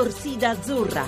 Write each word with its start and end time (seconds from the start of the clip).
Torsida 0.00 0.52
Azzurra. 0.52 1.04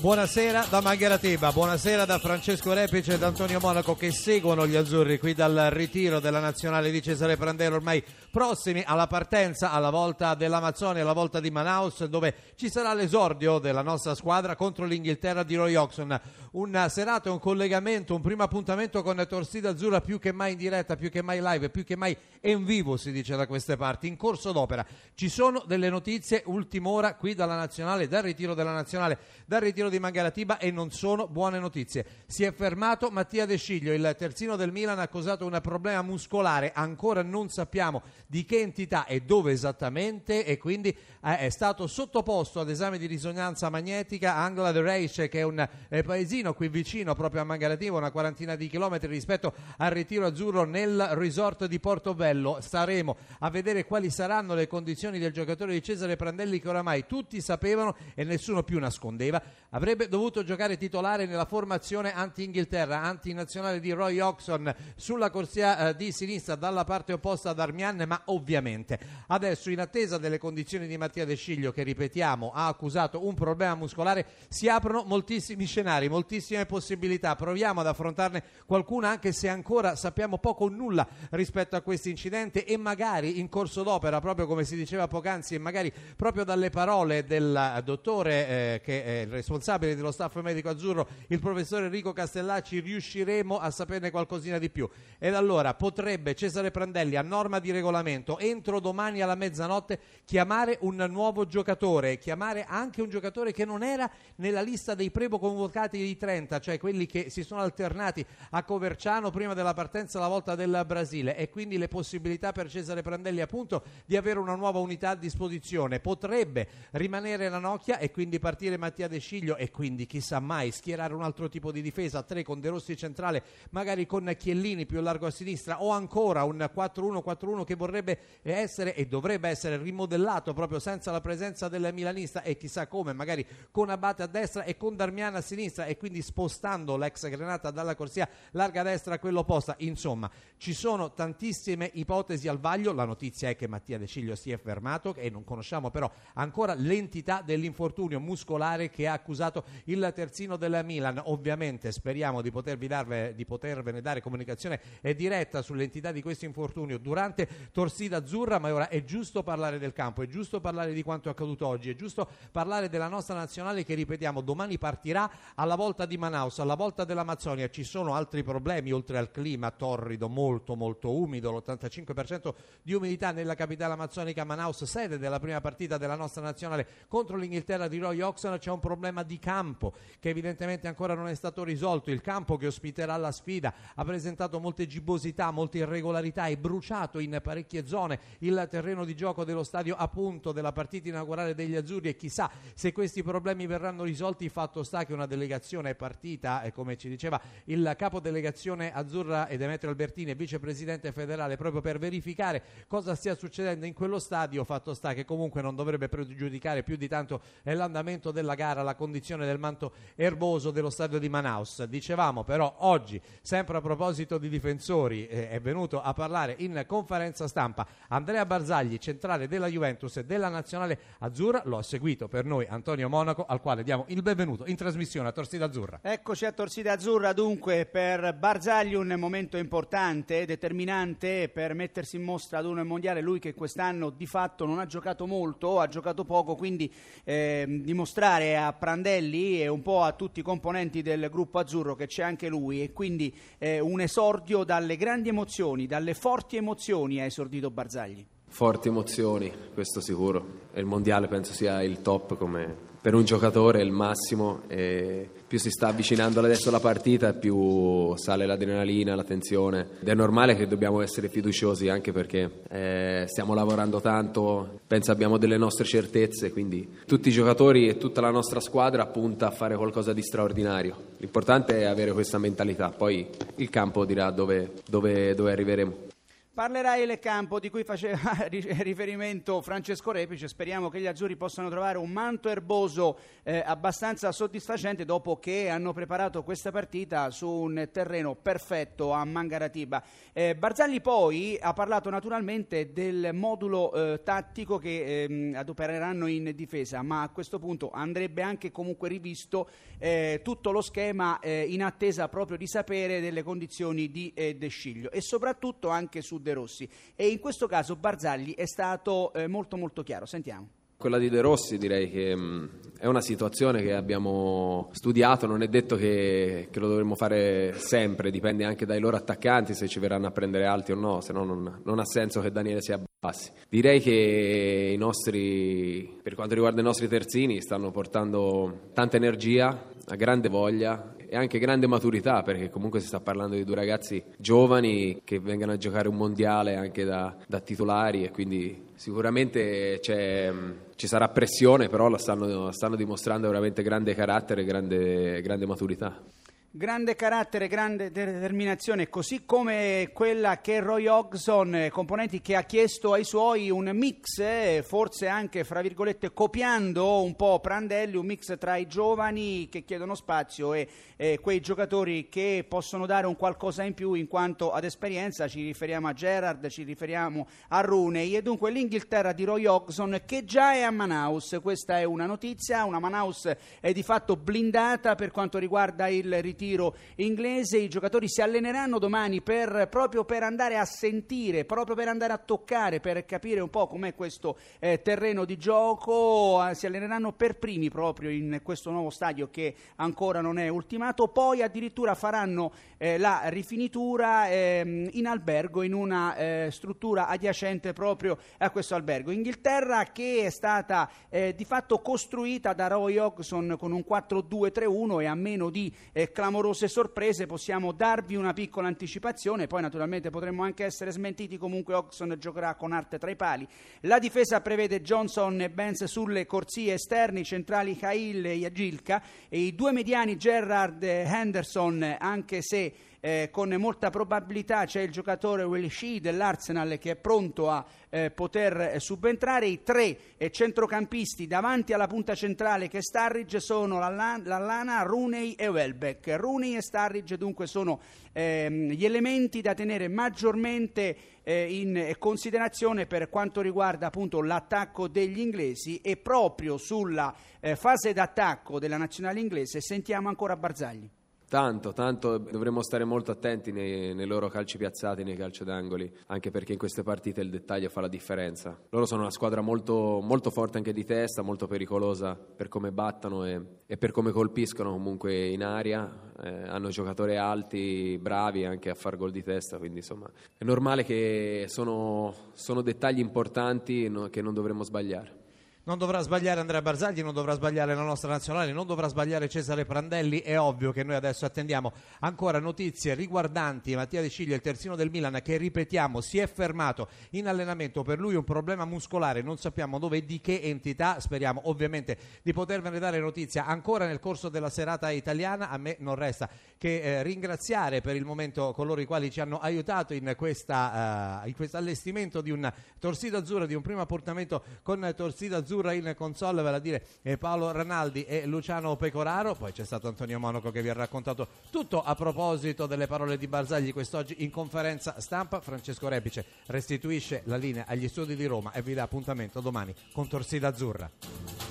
Buonasera 0.00 0.66
da 0.70 0.80
Magherateba, 0.80 1.50
buonasera 1.50 2.04
da 2.04 2.20
Francesco 2.20 2.72
Repice 2.72 3.14
e 3.14 3.18
da 3.18 3.26
Antonio 3.26 3.58
Monaco 3.58 3.96
che 3.96 4.12
seguono 4.12 4.64
gli 4.64 4.76
azzurri 4.76 5.18
qui 5.18 5.34
dal 5.34 5.70
ritiro 5.72 6.20
della 6.20 6.38
nazionale 6.38 6.92
di 6.92 7.02
Cesare 7.02 7.36
Prandello 7.36 7.74
ormai 7.74 8.04
prossimi 8.30 8.84
alla 8.86 9.08
partenza 9.08 9.72
alla 9.72 9.90
volta 9.90 10.36
dell'Amazzonia, 10.36 11.02
alla 11.02 11.12
volta 11.12 11.40
di 11.40 11.50
Manaus 11.50 12.04
dove 12.04 12.32
ci 12.54 12.70
sarà 12.70 12.94
l'esordio 12.94 13.58
della 13.58 13.82
nostra 13.82 14.14
squadra 14.14 14.54
contro 14.54 14.84
l'Inghilterra 14.84 15.42
di 15.42 15.56
Roy 15.56 15.74
Oxon. 15.74 16.20
Un 16.50 16.86
serata, 16.88 17.32
un 17.32 17.40
collegamento, 17.40 18.14
un 18.14 18.22
primo 18.22 18.44
appuntamento 18.44 19.02
con 19.02 19.24
Torsida 19.28 19.70
Azzurra 19.70 20.00
più 20.00 20.20
che 20.20 20.32
mai 20.32 20.52
in 20.52 20.58
diretta, 20.58 20.94
più 20.94 21.10
che 21.10 21.22
mai 21.22 21.40
live, 21.42 21.70
più 21.70 21.84
che 21.84 21.96
mai 21.96 22.16
in 22.42 22.64
vivo 22.64 22.96
si 22.96 23.10
dice 23.10 23.34
da 23.34 23.48
queste 23.48 23.76
parti, 23.76 24.06
in 24.06 24.16
corso 24.16 24.52
d'opera. 24.52 24.86
Ci 25.14 25.28
sono 25.28 25.64
delle 25.66 25.90
notizie 25.90 26.44
ultim'ora 26.46 27.16
qui 27.16 27.34
dalla 27.34 27.56
nazionale, 27.56 28.06
dal 28.06 28.22
ritiro 28.22 28.54
della 28.54 28.72
nazionale, 28.72 29.18
dal 29.44 29.60
ritiro 29.60 29.87
di 29.88 29.98
Mangaratiba 29.98 30.58
e 30.58 30.70
non 30.70 30.90
sono 30.90 31.26
buone 31.28 31.58
notizie. 31.58 32.04
Si 32.26 32.44
è 32.44 32.52
fermato 32.52 33.10
Mattia 33.10 33.46
De 33.46 33.56
Sciglio, 33.56 33.92
il 33.92 34.14
terzino 34.16 34.56
del 34.56 34.72
Milan 34.72 34.98
ha 34.98 35.08
causato 35.08 35.46
un 35.46 35.58
problema 35.62 36.02
muscolare, 36.02 36.72
ancora 36.74 37.22
non 37.22 37.48
sappiamo 37.48 38.02
di 38.26 38.44
che 38.44 38.60
entità 38.60 39.06
e 39.06 39.20
dove 39.20 39.52
esattamente 39.52 40.44
e 40.44 40.58
quindi 40.58 40.88
eh, 40.88 41.38
è 41.38 41.48
stato 41.48 41.86
sottoposto 41.86 42.60
ad 42.60 42.70
esame 42.70 42.98
di 42.98 43.06
risonanza 43.06 43.68
magnetica 43.70 44.34
a 44.34 44.44
Angla 44.44 44.72
de 44.72 44.80
Reich 44.80 45.28
che 45.28 45.40
è 45.40 45.42
un 45.42 45.66
eh, 45.88 46.02
paesino 46.02 46.54
qui 46.54 46.68
vicino 46.68 47.14
proprio 47.14 47.40
a 47.40 47.44
Mangaratiba, 47.44 47.96
una 47.96 48.10
quarantina 48.10 48.54
di 48.54 48.68
chilometri 48.68 49.08
rispetto 49.08 49.52
al 49.78 49.90
ritiro 49.90 50.26
azzurro 50.26 50.64
nel 50.64 51.08
resort 51.12 51.66
di 51.66 51.80
Portobello. 51.80 52.58
Staremo 52.60 53.16
a 53.40 53.50
vedere 53.50 53.84
quali 53.84 54.10
saranno 54.10 54.54
le 54.54 54.66
condizioni 54.66 55.18
del 55.18 55.32
giocatore 55.32 55.72
di 55.72 55.82
Cesare 55.82 56.16
Prandelli 56.16 56.60
che 56.60 56.68
oramai 56.68 57.06
tutti 57.06 57.40
sapevano 57.40 57.96
e 58.14 58.24
nessuno 58.24 58.62
più 58.62 58.78
nascondeva 58.78 59.42
avrebbe 59.78 60.08
dovuto 60.08 60.42
giocare 60.42 60.76
titolare 60.76 61.24
nella 61.24 61.44
formazione 61.44 62.12
anti-Inghilterra, 62.12 63.00
anti-nazionale 63.00 63.78
di 63.78 63.92
Roy 63.92 64.18
Oxon 64.18 64.74
sulla 64.96 65.30
corsia 65.30 65.90
eh, 65.90 65.96
di 65.96 66.10
sinistra 66.10 66.56
dalla 66.56 66.82
parte 66.82 67.12
opposta 67.12 67.50
ad 67.50 67.60
Armian, 67.60 68.02
ma 68.08 68.22
ovviamente. 68.26 68.98
Adesso 69.28 69.70
in 69.70 69.78
attesa 69.78 70.18
delle 70.18 70.38
condizioni 70.38 70.88
di 70.88 70.96
Mattia 70.96 71.24
De 71.24 71.36
Sciglio 71.36 71.70
che 71.70 71.84
ripetiamo 71.84 72.50
ha 72.52 72.66
accusato 72.66 73.24
un 73.24 73.34
problema 73.34 73.76
muscolare, 73.76 74.26
si 74.48 74.68
aprono 74.68 75.04
moltissimi 75.04 75.64
scenari, 75.64 76.08
moltissime 76.08 76.66
possibilità, 76.66 77.36
proviamo 77.36 77.78
ad 77.78 77.86
affrontarne 77.86 78.42
qualcuna 78.66 79.10
anche 79.10 79.30
se 79.30 79.48
ancora 79.48 79.94
sappiamo 79.94 80.38
poco 80.38 80.64
o 80.64 80.68
nulla 80.68 81.06
rispetto 81.30 81.76
a 81.76 81.82
questo 81.82 82.08
incidente 82.08 82.64
e 82.64 82.76
magari 82.76 83.38
in 83.38 83.48
corso 83.48 83.84
d'opera, 83.84 84.20
proprio 84.20 84.48
come 84.48 84.64
si 84.64 84.74
diceva 84.74 85.06
poc'anzi 85.06 85.54
e 85.54 85.58
magari 85.58 85.92
proprio 86.16 86.42
dalle 86.42 86.70
parole 86.70 87.24
del 87.24 87.80
dottore 87.84 88.48
eh, 88.48 88.80
che 88.82 89.04
è 89.04 89.20
il 89.20 89.28
responsabile 89.28 89.66
responsabile 89.68 89.94
dello 89.94 90.12
staff 90.12 90.34
medico 90.40 90.70
azzurro, 90.70 91.06
il 91.26 91.38
professor 91.40 91.82
Enrico 91.82 92.14
Castellacci, 92.14 92.80
riusciremo 92.80 93.58
a 93.58 93.70
saperne 93.70 94.10
qualcosina 94.10 94.56
di 94.58 94.70
più. 94.70 94.88
Ed 95.18 95.34
allora 95.34 95.74
potrebbe 95.74 96.34
Cesare 96.34 96.70
Prandelli, 96.70 97.16
a 97.16 97.22
norma 97.22 97.58
di 97.58 97.70
regolamento, 97.70 98.38
entro 98.38 98.80
domani 98.80 99.20
alla 99.20 99.34
mezzanotte, 99.34 99.98
chiamare 100.24 100.78
un 100.80 101.06
nuovo 101.10 101.46
giocatore, 101.46 102.16
chiamare 102.16 102.64
anche 102.66 103.02
un 103.02 103.10
giocatore 103.10 103.52
che 103.52 103.66
non 103.66 103.82
era 103.82 104.10
nella 104.36 104.62
lista 104.62 104.94
dei 104.94 105.10
prebo 105.10 105.38
convocati 105.38 105.98
di 105.98 106.16
30, 106.16 106.60
cioè 106.60 106.78
quelli 106.78 107.04
che 107.04 107.28
si 107.28 107.42
sono 107.42 107.60
alternati 107.60 108.24
a 108.50 108.64
Coverciano 108.64 109.30
prima 109.30 109.52
della 109.52 109.74
partenza 109.74 110.16
alla 110.16 110.28
volta 110.28 110.54
del 110.54 110.82
Brasile 110.86 111.36
e 111.36 111.50
quindi 111.50 111.76
le 111.76 111.88
possibilità 111.88 112.52
per 112.52 112.70
Cesare 112.70 113.02
Prandelli 113.02 113.42
appunto 113.42 113.82
di 114.06 114.16
avere 114.16 114.38
una 114.38 114.54
nuova 114.54 114.78
unità 114.78 115.10
a 115.10 115.14
disposizione. 115.14 116.00
Potrebbe 116.00 116.68
rimanere 116.92 117.50
la 117.50 117.58
Nokia 117.58 117.98
e 117.98 118.10
quindi 118.10 118.38
partire 118.38 118.78
Mattia 118.78 119.08
De 119.08 119.18
Sciglio 119.18 119.56
e 119.58 119.70
quindi 119.70 120.06
chissà 120.06 120.40
mai 120.40 120.70
schierare 120.70 121.12
un 121.12 121.22
altro 121.22 121.48
tipo 121.48 121.70
di 121.70 121.82
difesa, 121.82 122.22
3 122.22 122.42
con 122.42 122.60
De 122.60 122.68
Rossi 122.68 122.96
centrale, 122.96 123.42
magari 123.70 124.06
con 124.06 124.34
Chiellini 124.38 124.86
più 124.86 125.00
largo 125.00 125.26
a 125.26 125.30
sinistra 125.30 125.82
o 125.82 125.90
ancora 125.90 126.44
un 126.44 126.56
4-1-4-1 126.56 127.64
che 127.64 127.74
vorrebbe 127.74 128.18
essere 128.42 128.94
e 128.94 129.06
dovrebbe 129.06 129.48
essere 129.48 129.76
rimodellato 129.76 130.54
proprio 130.54 130.78
senza 130.78 131.10
la 131.10 131.20
presenza 131.20 131.68
del 131.68 131.90
milanista 131.92 132.42
e 132.42 132.56
chissà 132.56 132.86
come, 132.86 133.12
magari 133.12 133.44
con 133.70 133.90
Abate 133.90 134.22
a 134.22 134.26
destra 134.26 134.64
e 134.64 134.76
con 134.76 134.96
Darmiana 134.96 135.38
a 135.38 135.42
sinistra 135.42 135.86
e 135.86 135.96
quindi 135.96 136.22
spostando 136.22 136.96
l'ex 136.96 137.28
Granata 137.28 137.70
dalla 137.70 137.94
corsia 137.94 138.28
larga 138.52 138.80
a 138.80 138.84
destra 138.84 139.14
a 139.14 139.18
quella 139.18 139.40
opposta. 139.40 139.74
Insomma, 139.78 140.30
ci 140.56 140.72
sono 140.72 141.12
tantissime 141.12 141.90
ipotesi 141.94 142.48
al 142.48 142.58
vaglio, 142.58 142.92
la 142.92 143.04
notizia 143.04 143.48
è 143.48 143.56
che 143.56 143.66
Mattia 143.66 143.98
De 143.98 144.06
Ciglio 144.06 144.36
si 144.36 144.50
è 144.50 144.58
fermato 144.58 145.14
e 145.14 145.30
non 145.30 145.44
conosciamo 145.44 145.90
però 145.90 146.10
ancora 146.34 146.74
l'entità 146.74 147.42
dell'infortunio 147.44 148.20
muscolare 148.20 148.90
che 148.90 149.06
ha 149.06 149.14
accusato 149.14 149.47
utilizzato 149.48 149.64
il 149.84 150.12
terzino 150.14 150.56
del 150.56 150.80
Milan. 150.84 151.20
Ovviamente 151.24 151.90
speriamo 151.90 152.42
di, 152.42 152.52
darve, 152.86 153.34
di 153.34 153.44
potervene 153.44 154.00
dare 154.00 154.20
comunicazione 154.20 154.80
diretta 155.16 155.62
sull'entità 155.62 156.12
di 156.12 156.22
questo 156.22 156.44
infortunio 156.44 156.98
durante 156.98 157.48
Torsida 157.72 158.18
Azzurra, 158.18 158.58
ma 158.58 158.72
ora 158.72 158.88
è 158.88 159.02
giusto 159.04 159.42
parlare 159.42 159.78
del 159.78 159.92
campo, 159.92 160.22
è 160.22 160.26
giusto 160.26 160.60
parlare 160.60 160.92
di 160.92 161.02
quanto 161.02 161.28
è 161.28 161.32
accaduto 161.32 161.66
oggi, 161.66 161.90
è 161.90 161.94
giusto 161.94 162.28
parlare 162.52 162.88
della 162.88 163.08
nostra 163.08 163.34
nazionale 163.34 163.84
che 163.84 163.94
ripetiamo 163.94 164.40
domani 164.40 164.78
partirà 164.78 165.30
alla 165.54 165.74
volta 165.74 166.06
di 166.06 166.16
Manaus, 166.16 166.58
alla 166.58 166.74
volta 166.74 167.04
dell'Amazzonia. 167.04 167.68
Ci 167.70 167.84
sono 167.84 168.14
altri 168.14 168.42
problemi 168.42 168.92
oltre 168.92 169.18
al 169.18 169.30
clima 169.30 169.70
torrido, 169.70 170.28
molto 170.28 170.74
molto 170.74 171.12
umido, 171.12 171.50
l'85% 171.52 172.54
di 172.82 172.92
umidità 172.92 173.32
nella 173.32 173.54
capitale 173.54 173.94
amazzonica 173.94 174.44
Manaus, 174.44 174.84
sede 174.84 175.18
della 175.18 175.38
prima 175.38 175.60
partita 175.60 175.96
della 175.98 176.14
nostra 176.14 176.42
nazionale 176.42 176.86
contro 177.08 177.36
l'Inghilterra 177.36 177.88
di 177.88 177.98
Roy 177.98 178.20
Oxon, 178.20 178.58
c'è 178.58 178.70
un 178.70 178.80
problema 178.80 179.22
di 179.22 179.37
campo 179.38 179.92
che 180.18 180.30
evidentemente 180.30 180.88
ancora 180.88 181.14
non 181.14 181.28
è 181.28 181.34
stato 181.34 181.62
risolto. 181.62 182.10
Il 182.10 182.22
campo 182.22 182.56
che 182.56 182.66
ospiterà 182.66 183.16
la 183.16 183.30
sfida 183.30 183.74
ha 183.94 184.04
presentato 184.04 184.58
molte 184.58 184.86
gibbosità, 184.86 185.50
molte 185.50 185.78
irregolarità 185.78 186.46
e 186.46 186.56
bruciato 186.56 187.18
in 187.18 187.38
parecchie 187.42 187.86
zone 187.86 188.18
il 188.38 188.66
terreno 188.70 189.04
di 189.04 189.14
gioco 189.14 189.44
dello 189.44 189.62
stadio 189.62 189.94
appunto 189.94 190.52
della 190.52 190.72
partita 190.72 191.08
inaugurale 191.08 191.54
degli 191.54 191.76
Azzurri 191.76 192.08
e 192.08 192.16
chissà 192.16 192.50
se 192.74 192.92
questi 192.92 193.22
problemi 193.22 193.66
verranno 193.66 194.04
risolti. 194.04 194.48
Fatto 194.48 194.82
sta 194.82 195.04
che 195.04 195.12
una 195.12 195.26
delegazione 195.26 195.90
è 195.90 195.94
partita 195.94 196.62
e 196.62 196.72
come 196.72 196.96
ci 196.96 197.08
diceva 197.08 197.38
il 197.64 197.94
capo 197.98 198.18
delegazione 198.18 198.92
azzurra 198.92 199.46
Demetrio 199.58 199.90
Albertini, 199.90 200.34
vicepresidente 200.34 201.12
federale, 201.12 201.56
proprio 201.56 201.82
per 201.82 201.98
verificare 201.98 202.62
cosa 202.86 203.14
stia 203.14 203.34
succedendo 203.34 203.84
in 203.84 203.92
quello 203.92 204.18
stadio. 204.18 204.64
Fatto 204.64 204.94
sta 204.94 205.12
che 205.12 205.26
comunque 205.26 205.60
non 205.60 205.74
dovrebbe 205.74 206.08
pregiudicare 206.08 206.82
più 206.82 206.96
di 206.96 207.08
tanto 207.08 207.42
l'andamento 207.64 208.30
della 208.30 208.54
gara, 208.54 208.82
la 208.82 208.94
condizione 208.94 209.27
condizione 209.28 209.46
del 209.46 209.58
manto 209.58 209.92
erboso 210.14 210.70
dello 210.70 210.88
stadio 210.88 211.18
di 211.18 211.28
Manaus. 211.28 211.84
Dicevamo 211.84 212.44
però 212.44 212.74
oggi, 212.78 213.20
sempre 213.42 213.76
a 213.76 213.80
proposito 213.80 214.38
di 214.38 214.48
difensori, 214.48 215.26
eh, 215.26 215.50
è 215.50 215.60
venuto 215.60 216.00
a 216.00 216.14
parlare 216.14 216.54
in 216.58 216.84
conferenza 216.86 217.46
stampa 217.46 217.86
Andrea 218.08 218.46
Barzagli, 218.46 218.96
centrale 218.96 219.46
della 219.46 219.66
Juventus 219.66 220.16
e 220.16 220.24
della 220.24 220.48
Nazionale 220.48 220.98
Azzurra. 221.18 221.62
Lo 221.66 221.76
ha 221.76 221.82
seguito 221.82 222.28
per 222.28 222.46
noi 222.46 222.66
Antonio 222.66 223.08
Monaco, 223.08 223.44
al 223.44 223.60
quale 223.60 223.82
diamo 223.82 224.04
il 224.08 224.22
benvenuto 224.22 224.64
in 224.66 224.76
trasmissione 224.76 225.28
a 225.28 225.32
Torsida 225.32 225.66
Azzurra. 225.66 225.98
Eccoci 226.02 226.46
a 226.46 226.52
Torsida 226.52 226.92
Azzurra, 226.92 227.32
dunque 227.32 227.84
per 227.84 228.34
Barzagli 228.34 228.94
un 228.94 229.14
momento 229.18 229.58
importante, 229.58 230.46
determinante 230.46 231.50
per 231.50 231.74
mettersi 231.74 232.16
in 232.16 232.22
mostra 232.22 232.58
ad 232.58 232.64
un 232.64 232.80
mondiale. 232.80 233.20
Lui 233.20 233.40
che 233.40 233.52
quest'anno 233.52 234.10
di 234.10 234.26
fatto 234.26 234.64
non 234.64 234.78
ha 234.78 234.86
giocato 234.86 235.26
molto, 235.26 235.80
ha 235.80 235.88
giocato 235.88 236.24
poco, 236.24 236.54
quindi 236.54 236.92
eh, 237.24 237.66
dimostrare 237.82 238.56
a 238.56 238.72
Prandelli 238.72 239.07
Prandelli 239.08 239.62
e 239.62 239.68
un 239.68 239.80
po' 239.80 240.02
a 240.02 240.12
tutti 240.12 240.40
i 240.40 240.42
componenti 240.42 241.00
del 241.00 241.30
gruppo 241.30 241.58
azzurro 241.58 241.94
che 241.94 242.06
c'è 242.06 242.22
anche 242.22 242.48
lui 242.48 242.82
e 242.82 242.92
quindi 242.92 243.34
eh, 243.56 243.80
un 243.80 244.02
esordio 244.02 244.64
dalle 244.64 244.96
grandi 244.96 245.30
emozioni, 245.30 245.86
dalle 245.86 246.12
forti 246.12 246.56
emozioni 246.56 247.18
ha 247.18 247.24
esordito 247.24 247.70
Barzagli. 247.70 248.24
Forti 248.46 248.88
emozioni, 248.88 249.50
questo 249.72 250.00
sicuro. 250.00 250.66
Il 250.74 250.84
mondiale 250.84 251.26
penso 251.26 251.54
sia 251.54 251.82
il 251.82 252.02
top 252.02 252.36
come 252.36 252.87
per 253.00 253.14
un 253.14 253.24
giocatore, 253.24 253.80
è 253.80 253.82
il 253.82 253.92
massimo. 253.92 254.62
E 254.68 255.28
più 255.48 255.58
si 255.58 255.70
sta 255.70 255.88
avvicinando 255.88 256.40
adesso 256.40 256.70
la 256.70 256.78
partita, 256.78 257.32
più 257.32 258.14
sale 258.16 258.46
l'adrenalina, 258.46 259.14
la 259.14 259.24
tensione. 259.24 259.88
Ed 260.00 260.08
è 260.08 260.14
normale 260.14 260.54
che 260.54 260.66
dobbiamo 260.66 261.00
essere 261.00 261.28
fiduciosi 261.28 261.88
anche 261.88 262.12
perché 262.12 262.62
eh, 262.68 263.24
stiamo 263.26 263.54
lavorando 263.54 264.00
tanto, 264.00 264.80
penso 264.86 265.10
abbiamo 265.10 265.38
delle 265.38 265.56
nostre 265.56 265.84
certezze, 265.84 266.52
quindi 266.52 266.86
tutti 267.06 267.28
i 267.28 267.32
giocatori 267.32 267.88
e 267.88 267.96
tutta 267.96 268.20
la 268.20 268.30
nostra 268.30 268.60
squadra 268.60 269.06
punta 269.06 269.48
a 269.48 269.52
fare 269.52 269.76
qualcosa 269.76 270.12
di 270.12 270.22
straordinario. 270.22 270.96
L'importante 271.16 271.80
è 271.80 271.84
avere 271.84 272.12
questa 272.12 272.38
mentalità, 272.38 272.90
poi 272.90 273.26
il 273.56 273.70
campo 273.70 274.04
dirà 274.04 274.30
dove, 274.30 274.72
dove, 274.86 275.34
dove 275.34 275.52
arriveremo. 275.52 276.16
Parlerà 276.58 276.96
il 276.96 277.20
campo 277.20 277.60
di 277.60 277.70
cui 277.70 277.84
faceva 277.84 278.18
riferimento 278.50 279.62
Francesco 279.62 280.10
Repice. 280.10 280.48
Speriamo 280.48 280.88
che 280.88 281.00
gli 281.00 281.06
azzurri 281.06 281.36
possano 281.36 281.70
trovare 281.70 281.98
un 281.98 282.10
manto 282.10 282.48
erboso 282.48 283.16
eh, 283.44 283.62
abbastanza 283.64 284.32
soddisfacente 284.32 285.04
dopo 285.04 285.38
che 285.38 285.68
hanno 285.68 285.92
preparato 285.92 286.42
questa 286.42 286.72
partita 286.72 287.30
su 287.30 287.48
un 287.48 287.88
terreno 287.92 288.34
perfetto 288.34 289.12
a 289.12 289.24
Mangaratiba. 289.24 290.02
Eh, 290.32 290.56
Barzagli 290.56 291.00
poi 291.00 291.56
ha 291.60 291.72
parlato 291.72 292.10
naturalmente 292.10 292.92
del 292.92 293.30
modulo 293.34 293.92
eh, 293.92 294.22
tattico 294.24 294.78
che 294.78 295.22
ehm, 295.22 295.54
adopereranno 295.54 296.26
in 296.26 296.50
difesa, 296.56 297.02
ma 297.02 297.22
a 297.22 297.28
questo 297.28 297.60
punto 297.60 297.92
andrebbe 297.92 298.42
anche 298.42 298.72
comunque 298.72 299.08
rivisto 299.08 299.68
eh, 299.96 300.40
tutto 300.42 300.72
lo 300.72 300.80
schema 300.80 301.38
eh, 301.38 301.66
in 301.68 301.84
attesa 301.84 302.26
proprio 302.26 302.56
di 302.56 302.66
sapere 302.66 303.20
delle 303.20 303.44
condizioni 303.44 304.10
di 304.10 304.32
eh, 304.34 304.56
Desciglio 304.56 305.12
e 305.12 305.20
soprattutto 305.20 305.88
anche 305.88 306.20
su 306.20 306.40
De 306.48 306.54
Rossi 306.54 306.88
e 307.14 307.28
in 307.28 307.38
questo 307.38 307.66
caso 307.66 307.96
Barzagli 307.96 308.54
è 308.54 308.66
stato 308.66 309.32
eh, 309.34 309.46
molto 309.46 309.76
molto 309.76 310.02
chiaro. 310.02 310.26
Sentiamo. 310.26 310.68
Quella 310.96 311.18
di 311.18 311.28
De 311.28 311.40
Rossi 311.40 311.78
direi 311.78 312.10
che 312.10 312.34
mh, 312.34 312.70
è 312.98 313.06
una 313.06 313.20
situazione 313.20 313.82
che 313.82 313.94
abbiamo 313.94 314.88
studiato, 314.90 315.46
non 315.46 315.62
è 315.62 315.68
detto 315.68 315.94
che, 315.94 316.66
che, 316.72 316.80
lo 316.80 316.88
dovremmo 316.88 317.14
fare 317.14 317.72
sempre, 317.74 318.32
dipende 318.32 318.64
anche 318.64 318.84
dai 318.84 318.98
loro 318.98 319.16
attaccanti 319.16 319.74
se 319.74 319.86
ci 319.86 320.00
verranno 320.00 320.26
a 320.26 320.32
prendere 320.32 320.66
alti 320.66 320.90
o 320.90 320.96
no, 320.96 321.20
se 321.20 321.32
no 321.32 321.44
non, 321.44 321.82
non 321.84 322.00
ha 322.00 322.04
senso 322.04 322.40
che 322.40 322.50
Daniele 322.50 322.82
sia 322.82 323.00
bassi. 323.20 323.52
Direi 323.68 324.00
che 324.00 324.90
i 324.92 324.96
nostri, 324.96 326.18
per 326.20 326.34
quanto 326.34 326.54
riguarda 326.54 326.80
i 326.80 326.84
nostri 326.84 327.06
terzini, 327.06 327.60
stanno 327.62 327.92
portando 327.92 328.88
tanta 328.92 329.16
energia, 329.16 329.86
una 330.04 330.16
grande 330.16 330.48
voglia 330.48 331.14
e 331.28 331.36
anche 331.36 331.58
grande 331.58 331.86
maturità 331.86 332.42
perché 332.42 332.70
comunque 332.70 333.00
si 333.00 333.06
sta 333.06 333.20
parlando 333.20 333.54
di 333.54 333.64
due 333.64 333.74
ragazzi 333.74 334.22
giovani 334.36 335.20
che 335.24 335.38
vengono 335.38 335.72
a 335.72 335.76
giocare 335.76 336.08
un 336.08 336.16
mondiale 336.16 336.76
anche 336.76 337.04
da, 337.04 337.36
da 337.46 337.60
titolari 337.60 338.24
e 338.24 338.30
quindi 338.30 338.86
sicuramente 338.94 340.00
ci 340.00 341.06
sarà 341.06 341.28
pressione 341.28 341.88
però 341.88 342.08
la 342.08 342.18
stanno, 342.18 342.72
stanno 342.72 342.96
dimostrando 342.96 343.46
veramente 343.48 343.82
grande 343.82 344.14
carattere 344.14 344.62
e 344.62 344.64
grande, 344.64 345.42
grande 345.42 345.66
maturità. 345.66 346.20
Grande 346.70 347.16
carattere, 347.16 347.66
grande 347.66 348.10
determinazione, 348.10 349.08
così 349.08 349.46
come 349.46 350.10
quella 350.12 350.60
che 350.60 350.80
Roy 350.80 351.06
Hodgson, 351.06 351.74
eh, 351.74 351.90
componenti 351.90 352.42
che 352.42 352.56
ha 352.56 352.64
chiesto 352.64 353.14
ai 353.14 353.24
suoi 353.24 353.70
un 353.70 353.90
mix, 353.94 354.38
eh, 354.40 354.84
forse 354.86 355.28
anche 355.28 355.64
fra 355.64 355.80
virgolette 355.80 356.34
copiando 356.34 357.22
un 357.22 357.34
po' 357.36 357.58
Prandelli, 357.60 358.16
un 358.16 358.26
mix 358.26 358.58
tra 358.58 358.76
i 358.76 358.86
giovani 358.86 359.70
che 359.70 359.82
chiedono 359.82 360.14
spazio 360.14 360.74
e 360.74 360.86
eh, 361.16 361.38
quei 361.40 361.60
giocatori 361.60 362.28
che 362.28 362.66
possono 362.68 363.06
dare 363.06 363.26
un 363.26 363.34
qualcosa 363.34 363.82
in 363.82 363.94
più 363.94 364.12
in 364.12 364.28
quanto 364.28 364.70
ad 364.70 364.84
esperienza, 364.84 365.48
ci 365.48 365.62
riferiamo 365.62 366.06
a 366.06 366.12
Gerard, 366.12 366.68
ci 366.68 366.82
riferiamo 366.82 367.48
a 367.68 367.80
Rooney. 367.80 368.36
E 368.36 368.42
dunque 368.42 368.70
l'Inghilterra 368.70 369.32
di 369.32 369.44
Roy 369.44 369.64
Hodgson 369.64 370.20
che 370.26 370.44
già 370.44 370.74
è 370.74 370.82
a 370.82 370.90
Manaus, 370.90 371.58
questa 371.62 371.98
è 371.98 372.04
una 372.04 372.26
notizia, 372.26 372.84
una 372.84 373.00
Manaus 373.00 373.50
è 373.80 373.92
di 373.92 374.02
fatto 374.02 374.36
blindata 374.36 375.14
per 375.14 375.30
quanto 375.30 375.56
riguarda 375.56 376.08
il 376.08 376.30
ritorno 376.42 376.56
ritiro 376.58 376.96
inglese. 377.16 377.78
I 377.78 377.88
giocatori 377.88 378.28
si 378.28 378.42
alleneranno 378.42 378.98
domani 378.98 379.40
per, 379.40 379.86
proprio 379.88 380.24
per 380.24 380.42
andare 380.42 380.76
a 380.76 380.84
sentire, 380.84 381.64
proprio 381.64 381.94
per 381.94 382.08
andare 382.08 382.32
a 382.32 382.38
toccare, 382.38 382.98
per 382.98 383.24
capire 383.24 383.60
un 383.60 383.70
po' 383.70 383.86
com'è 383.86 384.14
questo 384.14 384.58
eh, 384.80 385.00
terreno 385.00 385.44
di 385.44 385.56
gioco. 385.56 386.66
Eh, 386.66 386.74
si 386.74 386.86
alleneranno 386.86 387.32
per 387.32 387.58
primi 387.58 387.88
proprio 387.90 388.30
in 388.30 388.60
questo 388.64 388.90
nuovo 388.90 389.10
stadio 389.10 389.48
che 389.50 389.74
ancora 389.96 390.40
non 390.40 390.58
è 390.58 390.66
ultimato. 390.66 391.28
Poi 391.28 391.62
addirittura 391.62 392.16
faranno 392.16 392.72
eh, 392.96 393.18
la 393.18 393.42
rifinitura 393.44 394.50
ehm, 394.50 395.10
in 395.12 395.26
albergo, 395.26 395.82
in 395.82 395.94
una 395.94 396.34
eh, 396.34 396.68
struttura 396.72 397.28
adiacente 397.28 397.92
proprio 397.92 398.36
a 398.58 398.70
questo 398.70 398.96
albergo. 398.96 399.30
Inghilterra 399.30 400.02
che 400.04 400.42
è 400.44 400.50
stata 400.50 401.08
eh, 401.28 401.54
di 401.54 401.64
fatto 401.64 402.00
costruita 402.00 402.72
da 402.72 402.88
Roy 402.88 403.16
Hodgson 403.16 403.76
con 403.78 403.92
un 403.92 404.04
4-2-3-1 404.08 405.20
e 405.20 405.26
a 405.26 405.34
meno 405.36 405.70
di 405.70 405.92
eh, 406.12 406.32
clamorose 406.48 406.88
sorprese, 406.88 407.44
possiamo 407.44 407.92
darvi 407.92 408.34
una 408.34 408.54
piccola 408.54 408.88
anticipazione, 408.88 409.66
poi 409.66 409.82
naturalmente 409.82 410.30
potremmo 410.30 410.62
anche 410.62 410.86
essere 410.86 411.10
smentiti, 411.10 411.58
comunque 411.58 411.92
Oxon 411.92 412.36
giocherà 412.38 412.74
con 412.74 412.92
arte 412.92 413.18
tra 413.18 413.30
i 413.30 413.36
pali. 413.36 413.68
La 414.02 414.18
difesa 414.18 414.62
prevede 414.62 415.02
Johnson 415.02 415.60
e 415.60 415.68
Benz 415.68 416.04
sulle 416.04 416.46
corsie 416.46 416.94
esterni, 416.94 417.44
centrali 417.44 417.96
Cahill 417.96 418.46
e 418.46 418.64
Agilka 418.64 419.22
e 419.50 419.58
i 419.58 419.74
due 419.74 419.92
mediani 419.92 420.38
Gerrard 420.38 421.02
e 421.02 421.24
Henderson, 421.26 422.16
anche 422.18 422.62
se 422.62 422.94
eh, 423.20 423.48
con 423.50 423.74
molta 423.74 424.10
probabilità 424.10 424.84
c'è 424.84 425.00
il 425.00 425.10
giocatore 425.10 425.64
Will 425.64 425.88
Shee 425.88 426.20
dell'Arsenal 426.20 426.98
che 426.98 427.12
è 427.12 427.16
pronto 427.16 427.68
a 427.68 427.84
eh, 428.10 428.30
poter 428.30 428.80
eh, 428.80 429.00
subentrare. 429.00 429.66
I 429.66 429.82
tre 429.82 430.16
eh, 430.36 430.50
centrocampisti 430.50 431.46
davanti 431.46 431.92
alla 431.92 432.06
punta 432.06 432.34
centrale 432.34 432.88
che 432.88 432.98
è 432.98 433.02
Starridge 433.02 433.60
sono 433.60 433.98
Lallana, 433.98 435.02
Rooney 435.02 435.52
e 435.52 435.66
Welbeck. 435.68 436.36
Rooney 436.36 436.76
e 436.76 436.82
Starridge 436.82 437.36
dunque 437.36 437.66
sono 437.66 438.00
ehm, 438.32 438.90
gli 438.90 439.04
elementi 439.04 439.60
da 439.60 439.74
tenere 439.74 440.08
maggiormente 440.08 441.16
eh, 441.42 441.80
in 441.80 442.14
considerazione 442.18 443.06
per 443.06 443.28
quanto 443.28 443.60
riguarda 443.60 444.06
appunto 444.06 444.42
l'attacco 444.42 445.08
degli 445.08 445.40
inglesi 445.40 446.00
e 446.00 446.16
proprio 446.16 446.76
sulla 446.76 447.34
eh, 447.60 447.74
fase 447.74 448.12
d'attacco 448.12 448.78
della 448.78 448.96
nazionale 448.96 449.40
inglese 449.40 449.80
sentiamo 449.80 450.28
ancora 450.28 450.56
Barzagli. 450.56 451.10
Tanto, 451.48 451.94
tanto 451.94 452.36
dovremmo 452.36 452.82
stare 452.82 453.04
molto 453.04 453.30
attenti 453.30 453.72
nei, 453.72 454.14
nei, 454.14 454.26
loro 454.26 454.48
calci 454.48 454.76
piazzati, 454.76 455.24
nei 455.24 455.34
calci 455.34 455.64
d'angoli, 455.64 456.12
anche 456.26 456.50
perché 456.50 456.72
in 456.72 456.78
queste 456.78 457.02
partite 457.02 457.40
il 457.40 457.48
dettaglio 457.48 457.88
fa 457.88 458.02
la 458.02 458.08
differenza. 458.08 458.78
Loro 458.90 459.06
sono 459.06 459.22
una 459.22 459.30
squadra 459.30 459.62
molto, 459.62 460.20
molto 460.22 460.50
forte 460.50 460.76
anche 460.76 460.92
di 460.92 461.06
testa, 461.06 461.40
molto 461.40 461.66
pericolosa 461.66 462.34
per 462.34 462.68
come 462.68 462.92
battono 462.92 463.46
e, 463.46 463.62
e 463.86 463.96
per 463.96 464.10
come 464.10 464.30
colpiscono 464.30 464.92
comunque 464.92 465.46
in 465.46 465.64
aria. 465.64 466.32
Eh, 466.38 466.64
hanno 466.68 466.90
giocatori 466.90 467.38
alti, 467.38 468.18
bravi 468.20 468.66
anche 468.66 468.90
a 468.90 468.94
far 468.94 469.16
gol 469.16 469.30
di 469.30 469.42
testa, 469.42 469.78
quindi 469.78 470.00
insomma 470.00 470.30
è 470.54 470.64
normale 470.64 471.02
che 471.02 471.64
sono, 471.68 472.34
sono 472.52 472.82
dettagli 472.82 473.20
importanti 473.20 474.12
che 474.30 474.42
non 474.42 474.52
dovremmo 474.52 474.82
sbagliare. 474.82 475.46
Non 475.88 475.96
dovrà 475.96 476.20
sbagliare 476.20 476.60
Andrea 476.60 476.82
Barzagli, 476.82 477.22
non 477.22 477.32
dovrà 477.32 477.54
sbagliare 477.54 477.94
la 477.94 478.02
nostra 478.02 478.28
nazionale, 478.28 478.72
non 478.72 478.86
dovrà 478.86 479.08
sbagliare 479.08 479.48
Cesare 479.48 479.86
Prandelli. 479.86 480.40
È 480.40 480.60
ovvio 480.60 480.92
che 480.92 481.02
noi 481.02 481.14
adesso 481.14 481.46
attendiamo 481.46 481.94
ancora 482.20 482.58
notizie 482.58 483.14
riguardanti 483.14 483.94
Mattia 483.94 484.20
De 484.20 484.28
Ciglio, 484.28 484.54
il 484.54 484.60
terzino 484.60 484.96
del 484.96 485.08
Milan, 485.08 485.40
che 485.42 485.56
ripetiamo 485.56 486.20
si 486.20 486.36
è 486.36 486.46
fermato 486.46 487.08
in 487.30 487.48
allenamento. 487.48 488.02
Per 488.02 488.20
lui 488.20 488.34
un 488.34 488.44
problema 488.44 488.84
muscolare, 488.84 489.40
non 489.40 489.56
sappiamo 489.56 489.98
dove 489.98 490.18
e 490.18 490.26
di 490.26 490.42
che 490.42 490.60
entità. 490.62 491.20
Speriamo 491.20 491.62
ovviamente 491.70 492.18
di 492.42 492.52
potervene 492.52 492.98
dare 492.98 493.18
notizia 493.18 493.64
ancora 493.64 494.06
nel 494.06 494.20
corso 494.20 494.50
della 494.50 494.68
serata 494.68 495.08
italiana. 495.08 495.70
A 495.70 495.78
me 495.78 495.96
non 496.00 496.16
resta 496.16 496.50
che 496.76 497.00
eh, 497.00 497.22
ringraziare 497.22 498.02
per 498.02 498.14
il 498.14 498.26
momento 498.26 498.72
coloro 498.72 499.00
i 499.00 499.06
quali 499.06 499.30
ci 499.30 499.40
hanno 499.40 499.58
aiutato 499.58 500.12
in, 500.12 500.26
in 500.26 500.36
questo 500.36 501.78
allestimento 501.78 502.42
di 502.42 502.50
un 502.50 502.70
Torsido 502.98 503.38
Azzurro, 503.38 503.64
di 503.64 503.72
un 503.72 503.80
primo 503.80 504.02
appuntamento 504.02 504.62
con 504.82 505.10
Torsido 505.16 505.56
Azzurro 505.56 505.76
azzurra 505.78 505.92
in 505.92 506.14
console, 506.16 506.62
vale 506.62 506.76
a 506.76 506.80
dire 506.80 507.02
eh, 507.22 507.38
Paolo 507.38 507.70
Ranaldi 507.70 508.24
e 508.24 508.46
Luciano 508.46 508.96
Pecoraro. 508.96 509.54
Poi 509.54 509.72
c'è 509.72 509.84
stato 509.84 510.08
Antonio 510.08 510.38
Monaco 510.38 510.70
che 510.70 510.82
vi 510.82 510.88
ha 510.88 510.94
raccontato 510.94 511.48
tutto 511.70 512.02
a 512.02 512.14
proposito 512.14 512.86
delle 512.86 513.06
parole 513.06 513.38
di 513.38 513.46
Barzagli 513.46 513.92
quest'oggi 513.92 514.42
in 514.42 514.50
conferenza 514.50 515.20
stampa. 515.20 515.60
Francesco 515.60 516.08
Repice 516.08 516.44
restituisce 516.66 517.42
la 517.44 517.56
linea 517.56 517.84
agli 517.86 518.08
studi 518.08 518.34
di 518.36 518.46
Roma 518.46 518.72
e 518.72 518.82
vi 518.82 518.94
dà 518.94 519.04
appuntamento 519.04 519.60
domani 519.60 519.94
con 520.12 520.28
Torsida 520.28 520.68
Azzurra. 520.68 521.67